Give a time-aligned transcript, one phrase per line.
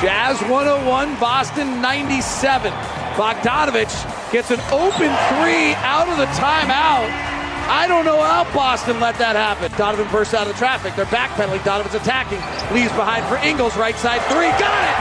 [0.00, 2.72] Jazz 101, Boston 97.
[3.20, 3.92] Bogdanovich
[4.32, 7.04] gets an open three out of the timeout.
[7.68, 9.70] I don't know how Boston let that happen.
[9.76, 10.96] Donovan bursts out of the traffic.
[10.96, 11.62] They're backpedaling.
[11.68, 12.40] Donovan's attacking.
[12.72, 14.48] Leaves behind for Ingles, right side three.
[14.56, 14.96] Got it!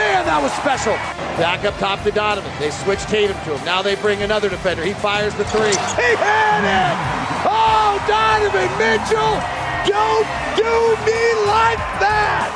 [0.00, 0.96] Man, that was special.
[1.36, 2.50] Back up top to Donovan.
[2.58, 3.64] They switch Tatum to him.
[3.68, 4.82] Now they bring another defender.
[4.82, 5.76] He fires the three.
[6.00, 6.96] He had it!
[7.44, 9.36] Oh, Donovan Mitchell!
[9.84, 10.72] Don't do
[11.04, 12.48] me like that!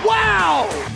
[0.00, 0.93] Wow!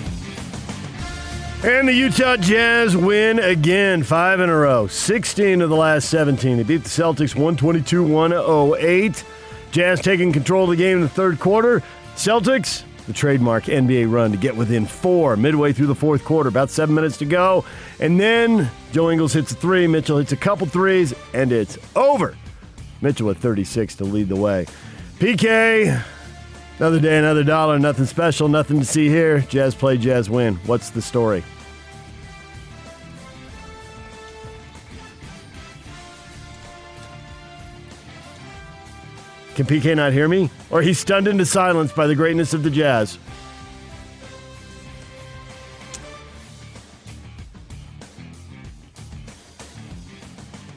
[1.65, 6.57] And the Utah Jazz win again, five in a row, 16 of the last 17.
[6.57, 9.25] They beat the Celtics 122 108.
[9.73, 11.83] Jazz taking control of the game in the third quarter.
[12.15, 16.71] Celtics, the trademark NBA run to get within four midway through the fourth quarter, about
[16.71, 17.65] seven minutes to go.
[17.99, 22.37] And then Joe Ingles hits a three, Mitchell hits a couple threes, and it's over.
[23.01, 24.67] Mitchell with 36 to lead the way.
[25.19, 26.05] PK,
[26.79, 29.41] another day, another dollar, nothing special, nothing to see here.
[29.41, 30.57] Jazz play, Jazz win.
[30.67, 31.43] What's the story?
[39.57, 40.51] Can PK not hear me?
[40.71, 43.19] Or he's stunned into silence by the greatness of the Jazz?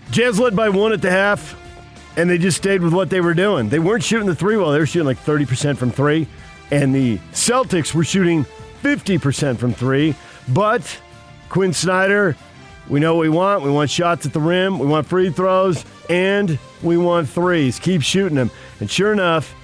[0.10, 1.56] Jazz led by one at the half,
[2.18, 3.70] and they just stayed with what they were doing.
[3.70, 4.72] They weren't shooting the three well.
[4.72, 6.28] They were shooting like 30% from three,
[6.72, 8.46] and the Celtics were shooting
[8.82, 10.16] 50% from three.
[10.50, 11.00] But
[11.50, 12.36] Quin Snyder,
[12.90, 13.64] we know what we want.
[13.64, 17.80] We want shots at the rim, we want free throws, and we want threes.
[17.80, 18.52] Keep shooting them.
[18.80, 19.56] And sure enough,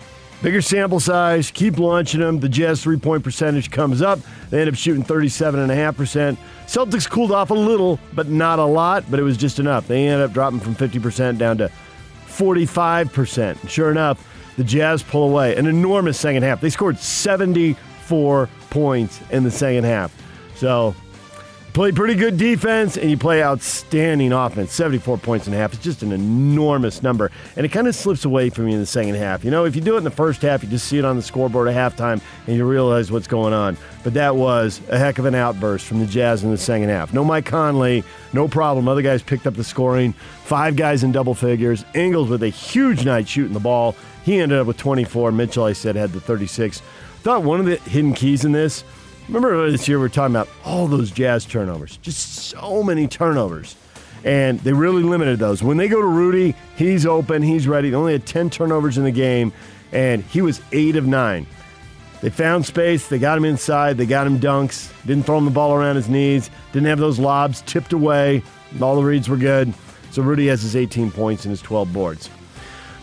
[0.42, 2.40] bigger sample size, keep launching them.
[2.40, 4.20] The Jazz three point percentage comes up.
[4.50, 6.38] They end up shooting 37.5%.
[6.68, 9.88] Celtics cooled off a little, but not a lot, but it was just enough.
[9.88, 11.72] They ended up dropping from 50% down to
[12.38, 13.68] 45%.
[13.68, 14.26] Sure enough,
[14.58, 15.56] the Jazz pull away.
[15.56, 16.62] An enormous second half.
[16.62, 20.14] They scored 74 points in the second half.
[20.56, 20.96] So
[21.74, 24.74] play pretty good defense and you play outstanding offense.
[24.74, 25.74] 74 points and a half.
[25.74, 27.32] It's just an enormous number.
[27.56, 29.44] And it kind of slips away from you in the second half.
[29.44, 31.16] You know, if you do it in the first half, you just see it on
[31.16, 33.78] the scoreboard at halftime and you realize what's going on.
[34.04, 37.14] But that was a heck of an outburst from the Jazz in the second half.
[37.14, 38.04] No Mike Conley,
[38.34, 38.88] no problem.
[38.88, 40.14] Other guys picked up the scoring.
[40.14, 41.86] Five guys in double figures.
[41.94, 43.96] Ingles with a huge night shooting the ball.
[44.24, 45.32] He ended up with 24.
[45.32, 46.82] Mitchell, I said, had the 36.
[47.22, 48.84] Thought one of the hidden keys in this
[49.28, 53.76] Remember this year we are talking about all those Jazz turnovers, just so many turnovers.
[54.24, 55.62] And they really limited those.
[55.62, 57.90] When they go to Rudy, he's open, he's ready.
[57.90, 59.52] They only had 10 turnovers in the game,
[59.92, 61.46] and he was 8 of 9.
[62.22, 65.52] They found space, they got him inside, they got him dunks, didn't throw him the
[65.52, 68.42] ball around his knees, didn't have those lobs tipped away.
[68.82, 69.74] All the reads were good.
[70.12, 72.30] So Rudy has his 18 points and his 12 boards.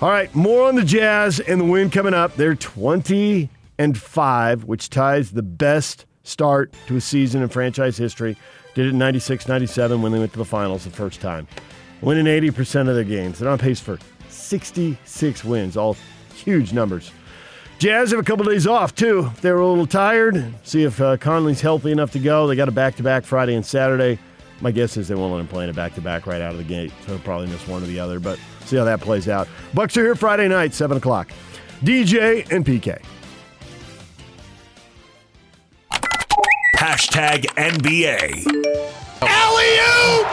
[0.01, 2.35] All right, more on the Jazz and the win coming up.
[2.35, 8.37] They're 20 and 5, which ties the best start to a season in franchise history.
[8.75, 11.47] Did it in 96 97 when they went to the finals the first time.
[12.01, 13.39] Winning 80% of their games.
[13.39, 13.99] They're on pace for
[14.29, 15.97] 66 wins, all
[16.35, 17.13] huge numbers.
[17.79, 19.31] Jazz have a couple days off, too.
[19.41, 20.55] They were a little tired.
[20.63, 22.47] See if uh, Conley's healthy enough to go.
[22.47, 24.19] They got a back to back Friday and Saturday.
[24.61, 26.53] My guess is they won't let him play in a back to back right out
[26.53, 29.01] of the gate, so he'll probably miss one or the other, but see how that
[29.01, 29.49] plays out.
[29.75, 31.33] Bucks are here Friday night, 7 o'clock.
[31.83, 33.03] DJ and PK.
[36.85, 38.45] Hashtag NBA.
[39.23, 40.27] Alley-oop!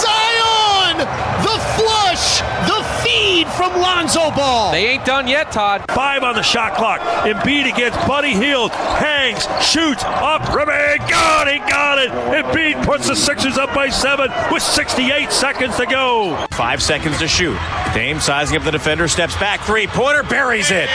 [0.00, 0.96] Zion!
[1.44, 2.40] The flush!
[2.66, 4.72] The feed from Lonzo Ball!
[4.72, 5.84] They ain't done yet, Todd.
[5.90, 7.02] Five on the shot clock.
[7.26, 8.70] Embiid against Buddy Hield.
[8.70, 11.06] Hangs, shoots, up, remain.
[11.06, 12.08] Got it, got it.
[12.10, 16.46] Embiid puts the Sixers up by seven with 68 seconds to go.
[16.52, 17.58] Five seconds to shoot.
[17.92, 20.88] Dame sizing up the defender, steps back, three pointer, buries it.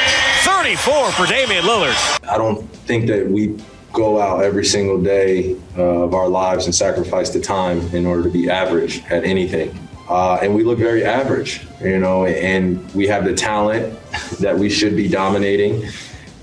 [0.45, 2.27] 34 for Damian Lillard.
[2.27, 3.55] I don't think that we
[3.95, 8.23] go out every single day uh, of our lives and sacrifice the time in order
[8.23, 9.77] to be average at anything.
[10.09, 13.97] Uh, and we look very average, you know, and we have the talent
[14.39, 15.89] that we should be dominating.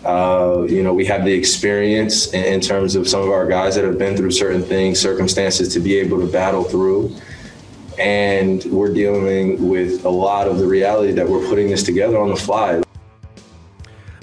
[0.04, 3.76] Uh, you know, we have the experience in, in, terms of some of our guys
[3.76, 7.14] that have been through certain things, circumstances to be able to battle through.
[8.00, 12.30] And we're dealing with a lot of the reality that we're putting this together on
[12.30, 12.82] the fly.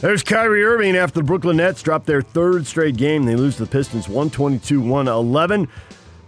[0.02, 3.26] There's Kyrie Irving after the Brooklyn Nets drop their third straight game.
[3.26, 5.68] They lose to the Pistons 122 111.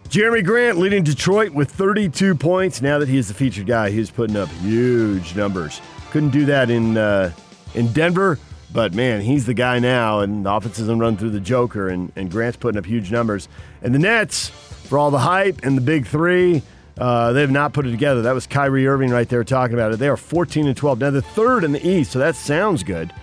[0.09, 2.81] Jerami Grant leading Detroit with 32 points.
[2.81, 5.79] Now that he is the featured guy, he's putting up huge numbers.
[6.11, 7.31] Couldn't do that in uh,
[7.73, 8.37] in Denver,
[8.73, 12.11] but man, he's the guy now, and the offense doesn't run through the Joker, and,
[12.17, 13.47] and Grant's putting up huge numbers.
[13.81, 16.61] And the Nets, for all the hype and the big three,
[16.97, 18.21] uh, they have not put it together.
[18.23, 19.99] That was Kyrie Irving right there talking about it.
[19.99, 20.99] They are 14 and 12.
[20.99, 23.13] Now, the third in the East, so that sounds good,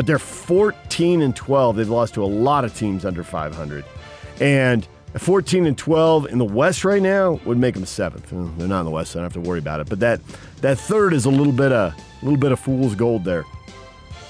[0.00, 1.76] but they're 14 and 12.
[1.76, 3.84] They've lost to a lot of teams under 500.
[4.40, 4.88] And
[5.18, 8.30] 14 and 12 in the West right now would make them seventh.
[8.30, 9.90] They're not in the West, so I don't have to worry about it.
[9.90, 10.22] But that
[10.62, 13.44] that third is a little bit of a little bit of fool's gold there,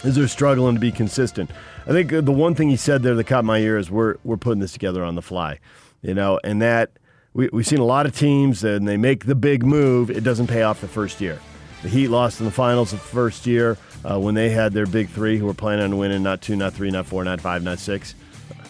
[0.02, 1.52] as they're struggling to be consistent.
[1.86, 4.38] I think the one thing he said there that caught my ear is we're we're
[4.38, 5.60] putting this together on the fly,
[6.02, 6.90] you know, and that
[7.32, 10.48] we, we've seen a lot of teams and they make the big move, it doesn't
[10.48, 11.38] pay off the first year.
[11.84, 15.08] The Heat lost in the finals the first year uh, when they had their big
[15.08, 17.78] three who were planning on winning not two, not three, not four, not five, not
[17.78, 18.14] six.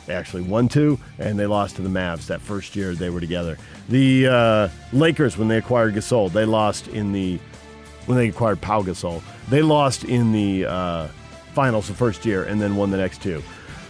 [0.06, 3.20] They actually won two, and they lost to the Mavs that first year they were
[3.20, 3.58] together.
[3.88, 7.38] The uh, Lakers, when they acquired Gasol, they lost in the
[8.06, 11.06] when they acquired Pau Gasol, they lost in the uh,
[11.52, 13.42] finals the first year and then won the next two.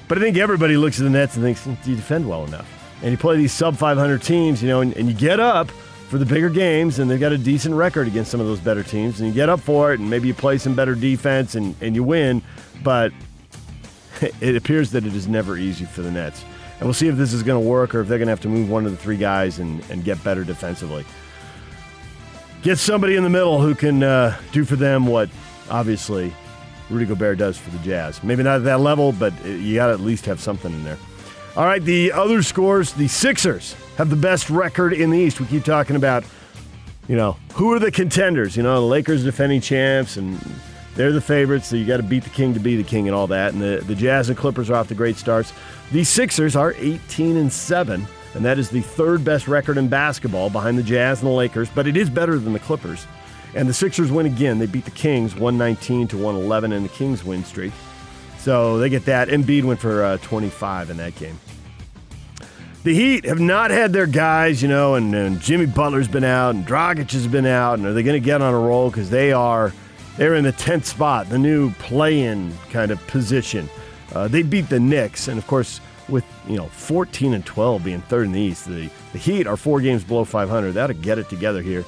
[0.08, 2.68] But I think everybody looks at the Nets and thinks, do you defend well enough?
[3.02, 5.70] And you play these sub 500 teams, you know, and, and you get up
[6.10, 8.82] for the bigger games, and they've got a decent record against some of those better
[8.82, 11.76] teams, and you get up for it, and maybe you play some better defense and,
[11.80, 12.42] and you win.
[12.82, 13.12] But
[14.40, 16.44] it appears that it is never easy for the Nets.
[16.80, 18.40] And we'll see if this is going to work or if they're going to have
[18.40, 21.04] to move one of the three guys and, and get better defensively.
[22.62, 25.30] Get somebody in the middle who can uh, do for them what
[25.70, 26.32] obviously
[26.88, 28.24] Rudy Gobert does for the Jazz.
[28.24, 30.98] Maybe not at that level, but you got to at least have something in there.
[31.54, 35.40] All right, the other scores the Sixers have the best record in the East.
[35.40, 36.24] We keep talking about,
[37.06, 38.56] you know, who are the contenders?
[38.56, 40.42] You know, the Lakers defending champs and
[40.94, 43.14] they're the favorites, so you got to beat the king to be the king and
[43.14, 43.52] all that.
[43.52, 45.52] And the, the Jazz and Clippers are off to great starts.
[45.92, 50.48] The Sixers are 18 and 7, and that is the third best record in basketball
[50.48, 53.06] behind the Jazz and the Lakers, but it is better than the Clippers.
[53.54, 54.58] And the Sixers win again.
[54.58, 57.74] They beat the Kings 119 to 111 in the Kings win streak.
[58.38, 59.28] So they get that.
[59.28, 61.38] Embiid went for uh, 25 in that game.
[62.82, 66.54] The Heat have not had their guys, you know, and, and Jimmy Butler's been out,
[66.54, 68.90] and Dragic has been out, and are they going to get on a roll?
[68.90, 69.72] Because they are–
[70.20, 73.70] they're in the 10th spot, the new play-in kind of position.
[74.14, 75.80] Uh, they beat the Knicks, and of course,
[76.10, 79.56] with you know 14 and 12 being third in the East, the, the Heat are
[79.56, 80.72] four games below 500.
[80.72, 81.86] That'll get it together here.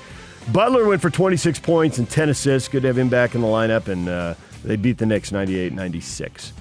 [0.50, 2.68] Butler went for 26 points and 10 assists.
[2.70, 4.34] Good to have him back in the lineup, and uh,
[4.64, 6.52] they beat the Knicks 98-96.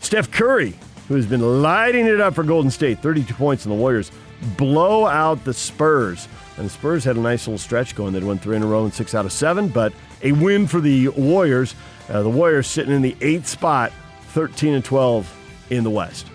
[0.00, 0.74] Steph Curry,
[1.10, 4.12] who has been lighting it up for Golden State, 32 points, and the Warriors
[4.56, 6.28] blow out the Spurs.
[6.56, 8.12] And the Spurs had a nice little stretch going.
[8.12, 9.92] They'd won three in a row and six out of seven, but
[10.22, 11.74] a win for the Warriors.
[12.08, 13.90] Uh, the Warriors sitting in the eighth spot,
[14.28, 16.28] 13 and 12 in the West.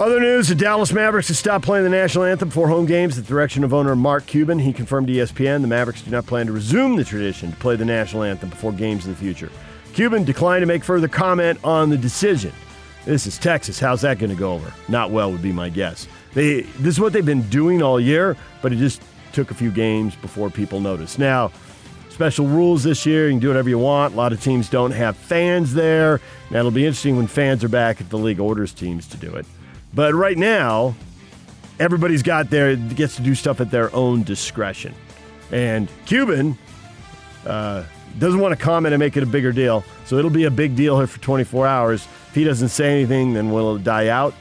[0.00, 3.24] Other news: The Dallas Mavericks have stopped playing the national anthem for home games at
[3.24, 4.58] the direction of owner Mark Cuban.
[4.58, 7.76] He confirmed to ESPN the Mavericks do not plan to resume the tradition to play
[7.76, 9.50] the national anthem before games in the future.
[9.92, 12.52] Cuban declined to make further comment on the decision.
[13.04, 13.78] This is Texas.
[13.80, 14.72] How's that going to go over?
[14.88, 16.06] Not well, would be my guess.
[16.34, 19.02] They, this is what they've been doing all year, but it just
[19.32, 21.18] took a few games before people noticed.
[21.18, 21.50] Now,
[22.10, 23.26] special rules this year.
[23.26, 24.14] You can do whatever you want.
[24.14, 26.20] A lot of teams don't have fans there.
[26.50, 29.34] Now, it'll be interesting when fans are back if the league orders teams to do
[29.34, 29.46] it.
[29.92, 30.94] But right now,
[31.80, 34.94] everybody's got their gets to do stuff at their own discretion.
[35.50, 36.56] And Cuban
[37.44, 37.84] uh,
[38.18, 39.84] doesn't want to comment and make it a bigger deal.
[40.04, 42.06] So it'll be a big deal here for 24 hours.
[42.28, 44.34] If he doesn't say anything, then will it die out?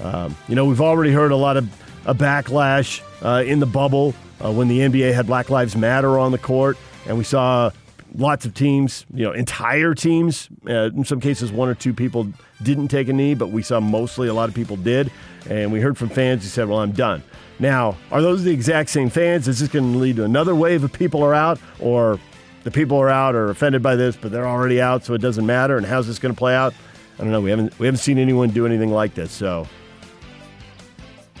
[0.00, 1.68] Um, you know, we've already heard a lot of
[2.06, 4.14] a backlash uh, in the bubble
[4.44, 6.76] uh, when the NBA had Black Lives Matter on the court,
[7.06, 7.70] and we saw
[8.16, 10.48] lots of teams, you know, entire teams.
[10.68, 12.26] Uh, in some cases, one or two people
[12.62, 15.10] didn't take a knee, but we saw mostly a lot of people did.
[15.48, 17.22] And we heard from fans who said, "Well, I'm done."
[17.58, 19.48] Now, are those the exact same fans?
[19.48, 22.18] Is this going to lead to another wave of people are out, or
[22.64, 25.46] the people are out are offended by this, but they're already out, so it doesn't
[25.46, 25.76] matter?
[25.76, 26.74] And how's this going to play out?
[27.18, 27.40] I don't know.
[27.40, 29.66] We haven't we haven't seen anyone do anything like this, so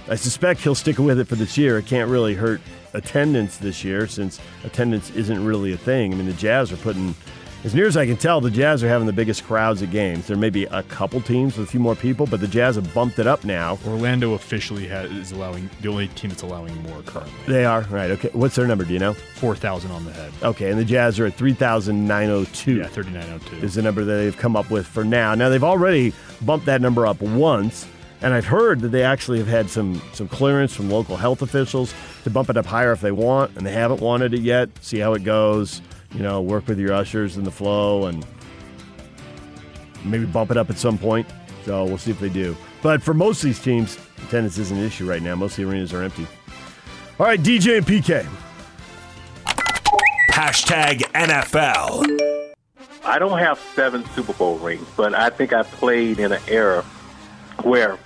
[0.08, 1.78] I suspect he'll stick with it for this year.
[1.78, 2.60] It can't really hurt
[2.92, 6.12] attendance this year since attendance isn't really a thing.
[6.12, 7.14] I mean, the Jazz are putting,
[7.64, 10.26] as near as I can tell, the Jazz are having the biggest crowds at games.
[10.26, 12.92] There may be a couple teams with a few more people, but the Jazz have
[12.92, 13.78] bumped it up now.
[13.86, 17.32] Orlando officially has, is allowing the only team that's allowing more currently.
[17.46, 18.10] They are right.
[18.10, 18.84] Okay, what's their number?
[18.84, 19.14] Do you know?
[19.14, 20.32] Four thousand on the head.
[20.42, 22.78] Okay, and the Jazz are at three thousand nine hundred two.
[22.78, 25.34] Yeah, thirty nine hundred two is the number that they've come up with for now.
[25.34, 27.86] Now they've already bumped that number up once.
[28.24, 31.92] And I've heard that they actually have had some some clearance from local health officials
[32.22, 34.68] to bump it up higher if they want, and they haven't wanted it yet.
[34.80, 35.82] See how it goes.
[36.14, 38.24] You know, work with your ushers and the flow, and
[40.04, 41.26] maybe bump it up at some point.
[41.64, 42.56] So we'll see if they do.
[42.82, 45.34] But for most of these teams, attendance isn't an issue right now.
[45.36, 46.26] Most of the arenas are empty.
[47.18, 48.26] All right, DJ and PK.
[50.30, 52.52] Hashtag NFL.
[53.04, 56.82] I don't have seven Super Bowl rings, but I think I played in an era
[57.62, 57.96] where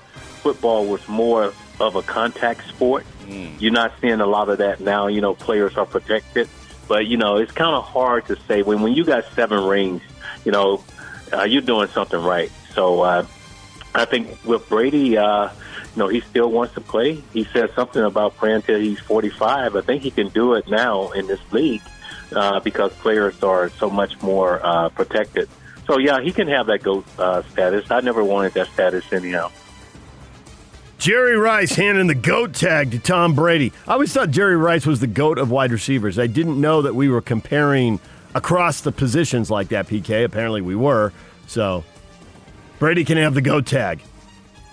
[0.43, 3.07] football was more of a contact sport.
[3.27, 3.61] Mm.
[3.61, 5.07] You're not seeing a lot of that now.
[5.07, 6.49] You know, players are protected,
[6.89, 10.03] but you know, it's kind of hard to say when when you got seven rings.
[10.45, 10.85] You know,
[11.33, 12.53] uh, you're doing something right.
[12.73, 13.27] So uh,
[13.95, 17.15] I think with Brady, uh, you know, he still wants to play.
[17.33, 19.75] He said something about playing till he's 45.
[19.75, 21.83] I think he can do it now in this league
[22.33, 25.49] uh, because players are so much more uh, protected.
[25.87, 27.91] So yeah, he can have that GOAT uh, status.
[27.91, 29.51] I never wanted that status anyhow.
[30.99, 33.73] Jerry Rice handing the GOAT tag to Tom Brady.
[33.87, 36.19] I always thought Jerry Rice was the GOAT of wide receivers.
[36.19, 38.01] I didn't know that we were comparing
[38.35, 40.25] across the positions like that, PK.
[40.25, 41.13] Apparently we were.
[41.47, 41.85] So
[42.79, 44.01] Brady can have the GOAT tag.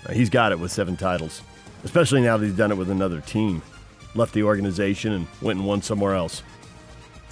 [0.07, 1.41] Uh, He's got it with seven titles,
[1.83, 3.61] especially now that he's done it with another team.
[4.15, 6.41] Left the organization and went and won somewhere else.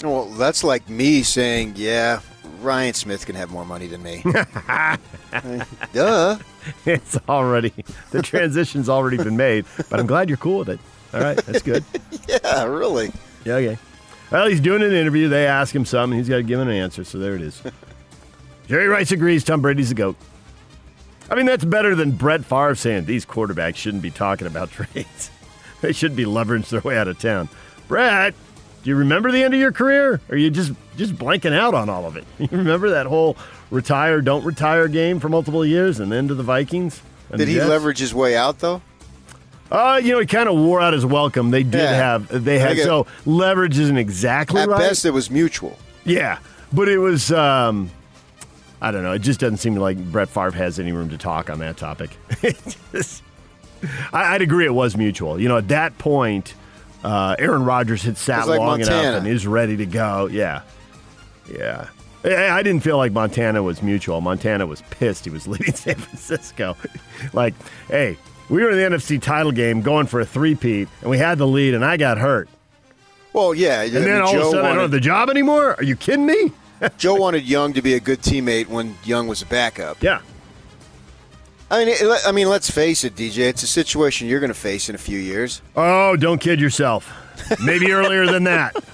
[0.04, 2.22] Well, that's like me saying, yeah,
[2.62, 4.24] Ryan Smith can have more money than me.
[5.94, 6.38] Duh.
[6.86, 7.74] It's already,
[8.12, 10.80] the transition's already been made, but I'm glad you're cool with it.
[11.14, 11.84] All right, that's good.
[12.28, 13.12] Yeah, really.
[13.44, 13.78] Yeah, okay.
[14.32, 15.28] Well, he's doing an interview.
[15.28, 16.18] They ask him something.
[16.18, 17.04] He's got to give him an answer.
[17.04, 17.62] So there it is.
[18.68, 20.16] Jerry Rice agrees Tom Brady's the GOAT.
[21.30, 25.32] I mean, that's better than Brett Favre saying these quarterbacks shouldn't be talking about trades.
[25.82, 27.50] they should be leveraged their way out of town.
[27.90, 28.34] Brett,
[28.84, 30.14] do you remember the end of your career?
[30.30, 32.26] Or are you just, just blanking out on all of it?
[32.40, 33.38] You remember that whole
[33.70, 37.02] retire, don't retire game for multiple years and then to the Vikings?
[37.36, 37.70] Did he Jets?
[37.70, 38.82] leverage his way out, though?
[39.72, 41.52] Uh, you know, he kind of wore out his welcome.
[41.52, 41.94] They did Yeah.
[41.94, 44.80] have they had so leverage isn't exactly At right.
[44.80, 45.78] best, it was mutual.
[46.04, 46.40] yeah,
[46.74, 47.32] but it was.
[47.32, 47.90] um
[48.82, 49.14] I don't know.
[49.14, 52.18] It just doesn't seem like Brett Favre has any room to talk on that topic.
[52.92, 53.22] Just-
[54.12, 55.40] I, I'd agree it was mutual.
[55.40, 56.54] You know, at that point,
[57.04, 59.02] uh, Aaron Rodgers had sat like long Montana.
[59.02, 60.28] enough and is ready to go.
[60.28, 60.62] Yeah,
[61.52, 61.88] yeah.
[62.24, 64.22] I I didn't feel like Montana was mutual.
[64.22, 65.26] Montana was pissed.
[65.26, 66.78] He was leading San Francisco.
[67.34, 67.54] like,
[67.88, 68.18] hey,
[68.50, 71.48] we were in the NFC title game going for a three-peat, and we had the
[71.48, 72.50] lead, and I got hurt.
[73.34, 73.84] Well, yeah.
[73.84, 75.76] And then all of a sudden, I don't have the job anymore?
[75.76, 76.52] Are you kidding me?
[76.98, 80.02] Joe wanted Young to be a good teammate when Young was a backup.
[80.02, 80.22] Yeah.
[81.72, 83.48] I mean, it, I mean, let's face it, DJ.
[83.48, 85.62] It's a situation you're going to face in a few years.
[85.76, 87.12] Oh, don't kid yourself.
[87.64, 88.76] Maybe earlier than that.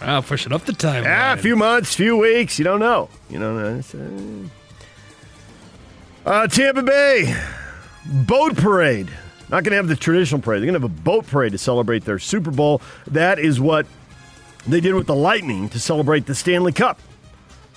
[0.00, 1.02] Wow, pushing up the time.
[1.02, 2.60] Yeah, a few months, few weeks.
[2.60, 3.08] You don't know.
[3.28, 3.78] You don't know.
[3.78, 4.48] It's, uh,
[6.24, 7.34] uh, Tampa Bay
[8.04, 9.08] boat parade.
[9.48, 10.62] Not going to have the traditional parade.
[10.62, 12.82] They're going to have a boat parade to celebrate their Super Bowl.
[13.08, 13.86] That is what
[14.66, 17.00] they did with the Lightning to celebrate the Stanley Cup.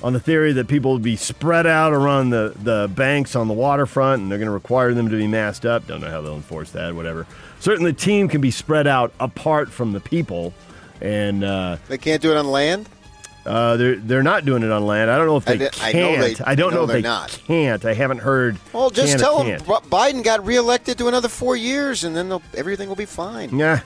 [0.02, 3.54] On the theory that people would be spread out around the, the banks on the
[3.54, 5.88] waterfront and they're going to require them to be masked up.
[5.88, 7.28] Don't know how they'll enforce that, whatever.
[7.60, 10.54] Certainly, the team can be spread out apart from the people.
[11.02, 12.88] And uh, They can't do it on land.
[13.46, 15.10] uh, they're they're not doing it on land.
[15.12, 16.38] I don't know if I they di- I know can't.
[16.38, 17.40] they- I don't I know know if they're not.
[17.46, 17.84] can't.
[17.86, 18.58] I haven't heard.
[18.74, 19.66] Well, just tell can't.
[19.66, 23.58] them Biden got reelected to another four years, and then everything will be fine.
[23.58, 23.82] Yeah.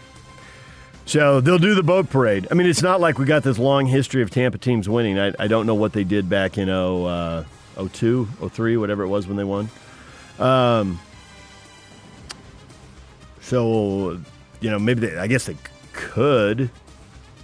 [1.06, 2.48] So they'll do the boat parade.
[2.50, 5.20] I mean, it's not like we got this long history of Tampa teams winning.
[5.20, 7.44] I, I don't know what they did back in oh, uh,
[7.76, 9.70] 02, 03, whatever it was when they won.
[10.40, 11.00] Um,
[13.42, 14.20] so,
[14.62, 15.58] you know, maybe they, I guess they
[15.92, 16.70] could.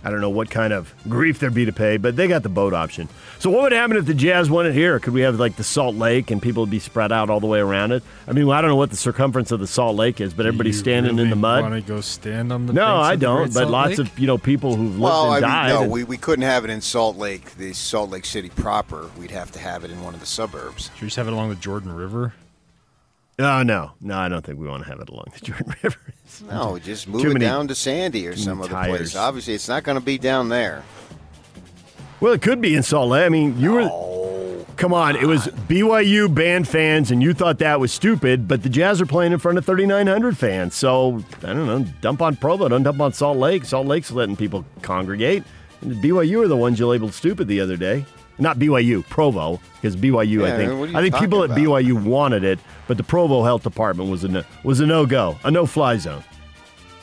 [0.04, 2.50] I don't know what kind of grief there'd be to pay, but they got the
[2.50, 3.10] boat option.
[3.40, 4.98] So, what would happen if the Jazz won it here?
[5.00, 7.48] Could we have like the Salt Lake and people would be spread out all the
[7.48, 8.02] way around it?
[8.28, 10.76] I mean, I don't know what the circumference of the Salt Lake is, but everybody's
[10.78, 11.64] You standing in the mud.
[11.64, 12.72] Want to go stand on the?
[12.74, 13.54] No, I of the Great don't.
[13.54, 14.08] But Salt lots Lake?
[14.08, 15.70] of you know people who've lived Well, I and mean, died.
[15.74, 19.10] no, and- we, we couldn't have it in Salt Lake, the Salt Lake City proper.
[19.18, 20.86] We'd have to have it in one of the suburbs.
[20.96, 22.34] Should we just have it along the Jordan River?
[23.40, 25.98] Oh no, no, I don't think we want to have it along the Jordan River.
[26.50, 29.16] No, just move it down to Sandy or some other place.
[29.16, 30.84] Obviously, it's not going to be down there.
[32.20, 33.26] well, it could be in Salt Lake.
[33.26, 33.90] I mean, you were.
[34.76, 38.70] Come on, it was BYU banned fans, and you thought that was stupid, but the
[38.70, 40.74] Jazz are playing in front of 3,900 fans.
[40.74, 43.66] So, I don't know, dump on Provo, don't dump on Salt Lake.
[43.66, 45.44] Salt Lake's letting people congregate.
[45.82, 48.06] And the BYU are the ones you labeled stupid the other day.
[48.40, 51.66] Not BYU, Provo, because BYU, I think, what are you I think people at talking
[51.66, 55.38] BYU wanted it, but the Provo Health Department was a no, was a no go,
[55.44, 56.24] a no fly zone.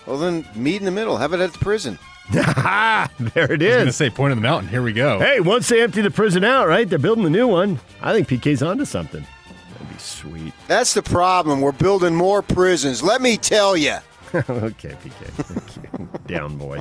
[0.07, 1.16] Well, then meet in the middle.
[1.19, 1.99] Have it at the prison.
[2.31, 3.75] there it is.
[3.75, 4.69] I was going to say point of the mountain.
[4.69, 5.19] Here we go.
[5.21, 6.88] Hey, once they empty the prison out, right?
[6.88, 7.78] They're building the new one.
[8.02, 9.25] I think PK's onto something.
[9.73, 10.52] That'd be sweet.
[10.66, 11.61] That's the problem.
[11.61, 13.02] We're building more prisons.
[13.02, 13.97] Let me tell you.
[14.35, 16.26] okay, PK.
[16.26, 16.81] Down, boy.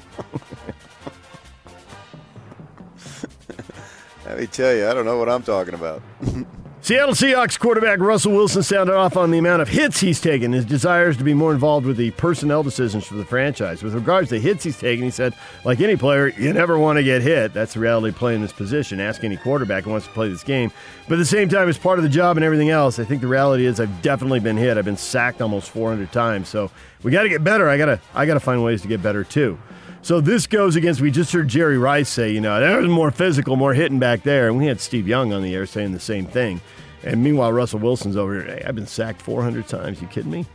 [4.25, 6.01] Let me tell you, I don't know what I'm talking about.
[6.86, 10.65] Seattle Seahawks quarterback Russell Wilson sounded off on the amount of hits he's taken, his
[10.65, 13.82] desires to be more involved with the personnel decisions for the franchise.
[13.82, 16.98] With regards to the hits he's taken, he said, like any player, you never want
[16.98, 17.53] to get hit.
[17.53, 19.00] That's the reality of playing this position.
[19.00, 20.72] Ask any quarterback who wants to play this game.
[21.08, 23.22] But at the same time, it's part of the job and everything else, I think
[23.22, 24.77] the reality is I've definitely been hit.
[24.77, 26.50] I've been sacked almost 400 times.
[26.50, 26.70] So
[27.01, 27.67] we got to get better.
[27.67, 29.58] I got to I got to find ways to get better too.
[30.06, 31.02] So this goes against.
[31.02, 34.22] We just heard Jerry Rice say, you know, there was more physical, more hitting back
[34.22, 36.62] there, and we had Steve Young on the air saying the same thing.
[37.02, 38.56] And meanwhile, Russell Wilson's over here.
[38.56, 40.00] Hey, I've been sacked 400 times.
[40.00, 40.46] You kidding me?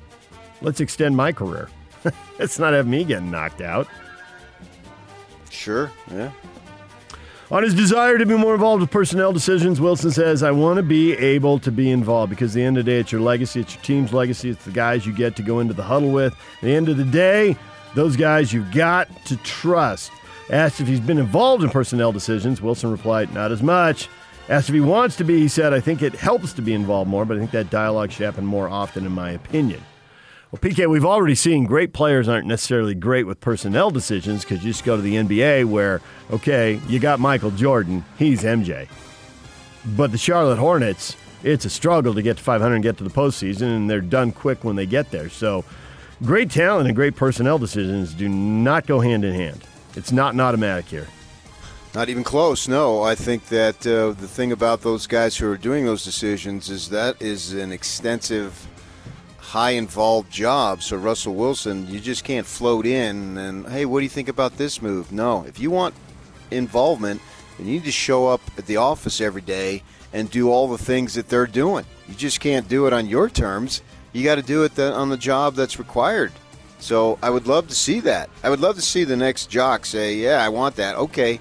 [0.62, 1.69] Let's extend my career.
[2.38, 3.88] Let's not have me getting knocked out.
[5.50, 5.90] Sure.
[6.12, 6.30] Yeah.
[7.50, 10.85] On his desire to be more involved with personnel decisions, Wilson says, I want to
[10.85, 13.62] be able to be involved because at the end of the day, it's your legacy,
[13.62, 16.35] it's your team's legacy, it's the guys you get to go into the huddle with.
[16.35, 17.57] At the end of the day,
[17.94, 20.11] those guys you've got to trust.
[20.50, 24.09] Asked if he's been involved in personnel decisions, Wilson replied, Not as much.
[24.49, 27.09] Asked if he wants to be, he said, I think it helps to be involved
[27.09, 29.80] more, but I think that dialogue should happen more often, in my opinion.
[30.50, 34.73] Well, PK, we've already seen great players aren't necessarily great with personnel decisions because you
[34.73, 36.00] just go to the NBA where,
[36.32, 38.88] okay, you got Michael Jordan, he's MJ.
[39.97, 43.11] But the Charlotte Hornets, it's a struggle to get to 500 and get to the
[43.11, 45.28] postseason, and they're done quick when they get there.
[45.28, 45.64] So,
[46.24, 49.64] great talent and great personnel decisions do not go hand in hand.
[49.96, 51.08] It's not an automatic here.
[51.94, 52.68] Not even close.
[52.68, 56.70] No, I think that uh, the thing about those guys who are doing those decisions
[56.70, 58.68] is that is an extensive,
[59.38, 60.82] high involved job.
[60.82, 64.56] So Russell Wilson, you just can't float in and hey, what do you think about
[64.56, 65.10] this move?
[65.10, 65.94] No, if you want
[66.52, 67.20] involvement,
[67.58, 71.14] you need to show up at the office every day and do all the things
[71.14, 71.84] that they're doing.
[72.08, 73.82] You just can't do it on your terms.
[74.12, 76.32] You got to do it on the job that's required.
[76.78, 78.30] So I would love to see that.
[78.42, 81.38] I would love to see the next jock say, "Yeah, I want that." Okay,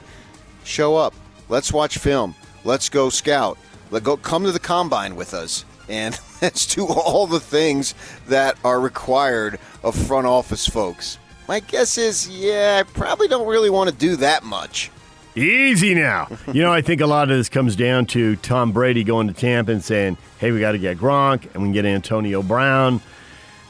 [0.64, 1.14] show up.
[1.48, 2.36] Let's watch film.
[2.64, 3.58] Let's go scout.
[3.90, 5.66] Let go come to the combine with us.
[5.88, 7.96] And let's do all the things
[8.28, 11.18] that are required of front office folks.
[11.48, 14.92] My guess is, yeah, I probably don't really want to do that much.
[15.36, 16.28] Easy now.
[16.54, 19.34] you know, I think a lot of this comes down to Tom Brady going to
[19.34, 23.02] Tampa and saying, hey, we got to get Gronk and we can get Antonio Brown.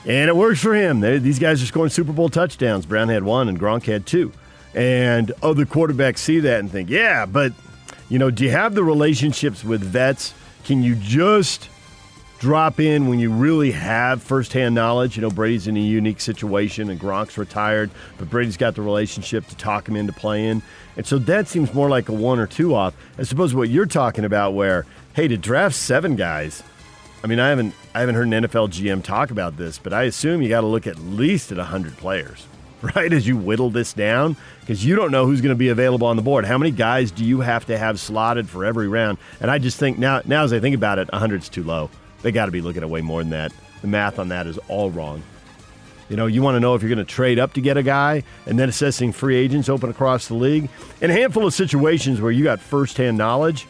[0.06, 1.02] And it works for him.
[1.02, 2.86] They, these guys are scoring Super Bowl touchdowns.
[2.86, 4.32] Brown had one and Gronk had two.
[4.74, 7.54] And other quarterbacks see that and think, yeah, but,
[8.08, 10.34] you know, do you have the relationships with vets?
[10.64, 11.70] Can you just
[12.40, 15.16] drop in when you really have firsthand knowledge?
[15.16, 19.46] You know, Brady's in a unique situation and Gronk's retired, but Brady's got the relationship
[19.48, 20.62] to talk him into playing.
[20.98, 22.96] And so that seems more like a one or two off.
[23.18, 26.64] I suppose what you're talking about where, hey, to draft seven guys,
[27.24, 30.04] I mean, I haven't I haven't heard an NFL GM talk about this, but I
[30.04, 32.48] assume you got to look at least at 100 players,
[32.82, 33.12] right?
[33.12, 36.16] As you whittle this down because you don't know who's going to be available on
[36.16, 36.46] the board.
[36.46, 39.18] How many guys do you have to have slotted for every round?
[39.42, 41.90] And I just think now now as I think about it, 100's too low.
[42.22, 43.54] They got to be looking at way more than that.
[43.82, 45.24] The math on that is all wrong.
[46.10, 47.84] You know, you want to know if you're going to trade up to get a
[47.84, 50.70] guy and then assessing free agents open across the league.
[51.02, 53.68] In a handful of situations where you got firsthand knowledge,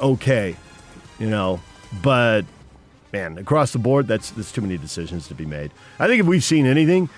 [0.00, 0.56] okay,
[1.18, 1.60] you know,
[2.00, 2.44] but
[3.12, 5.72] man, across the board, that's that's too many decisions to be made.
[5.98, 7.08] I think if we've seen anything,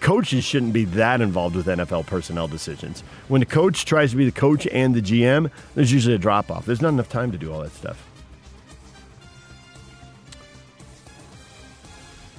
[0.00, 3.00] coaches shouldn't be that involved with NFL personnel decisions.
[3.28, 6.50] When the coach tries to be the coach and the GM, there's usually a drop
[6.50, 6.66] off.
[6.66, 8.04] There's not enough time to do all that stuff.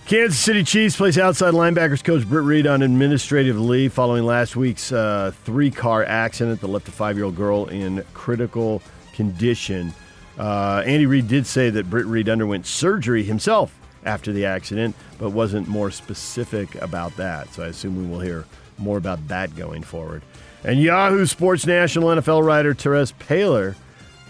[0.10, 4.92] Kansas City Chiefs place outside linebackers coach Britt Reid on administrative leave following last week's
[4.92, 8.82] uh, three car accident that left a five year old girl in critical
[9.14, 9.94] condition.
[10.36, 15.30] Uh, Andy Reid did say that Britt Reid underwent surgery himself after the accident, but
[15.30, 17.54] wasn't more specific about that.
[17.54, 18.46] So I assume we will hear
[18.80, 20.24] more about that going forward.
[20.64, 23.76] And Yahoo Sports National NFL writer Terez Paylor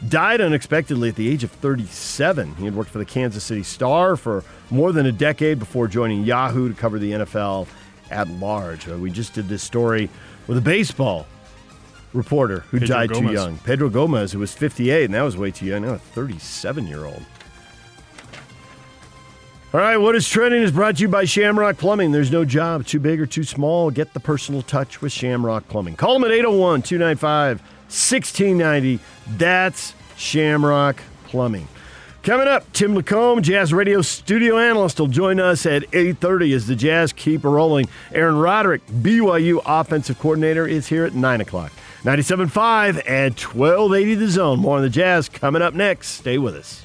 [0.08, 2.56] died unexpectedly at the age of 37.
[2.56, 6.24] He had worked for the Kansas City Star for more than a decade before joining
[6.24, 7.68] Yahoo to cover the NFL
[8.10, 8.88] at large.
[8.88, 10.10] Uh, we just did this story
[10.48, 11.28] with a baseball
[12.14, 13.58] reporter who Pedro died too young.
[13.60, 15.84] Pedro Gomez, who was 58, and that was way too young.
[15.84, 17.24] Now a 37 year old.
[19.72, 22.12] All right, what is trending is brought to you by Shamrock Plumbing.
[22.12, 23.92] There's no job too big or too small.
[23.92, 25.96] Get the personal touch with Shamrock Plumbing.
[25.96, 29.00] Call them at 801 295 1690.
[29.38, 31.68] That's Shamrock Plumbing.
[32.22, 36.76] Coming up, Tim Lacombe, Jazz Radio studio analyst, will join us at 8.30 as the
[36.76, 37.88] Jazz keep rolling.
[38.12, 41.72] Aaron Roderick, BYU offensive coordinator, is here at 9 o'clock.
[42.04, 44.60] 97.5 and 1280 The Zone.
[44.60, 46.10] More on the Jazz coming up next.
[46.10, 46.84] Stay with us.